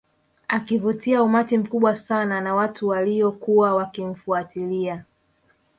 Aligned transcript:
Akivutia 0.47 1.23
umati 1.23 1.57
mkubwa 1.57 1.95
sana 1.95 2.43
wa 2.55 2.55
watu 2.55 2.87
walio 2.87 3.31
kuwa 3.31 3.75
wakimfuatilia 3.75 5.03